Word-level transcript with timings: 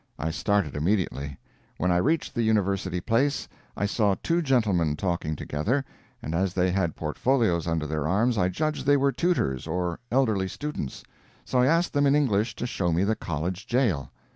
I 0.17 0.31
started 0.31 0.75
immediately. 0.75 1.37
When 1.77 1.91
I 1.91 1.97
reached 1.97 2.33
the 2.33 2.41
University 2.41 2.99
Place, 2.99 3.47
I 3.77 3.85
saw 3.85 4.15
two 4.23 4.41
gentlemen 4.41 4.95
talking 4.95 5.35
together, 5.35 5.85
and, 6.23 6.33
as 6.33 6.55
they 6.55 6.71
had 6.71 6.95
portfolios 6.95 7.67
under 7.67 7.85
their 7.85 8.07
arms, 8.07 8.35
I 8.35 8.49
judged 8.49 8.87
they 8.87 8.97
were 8.97 9.11
tutors 9.11 9.67
or 9.67 9.99
elderly 10.11 10.47
students; 10.47 11.03
so 11.45 11.59
I 11.59 11.67
asked 11.67 11.93
them 11.93 12.07
in 12.07 12.15
English 12.15 12.55
to 12.55 12.65
show 12.65 12.91
me 12.91 13.03
the 13.03 13.15
college 13.15 13.67
jail. 13.67 14.11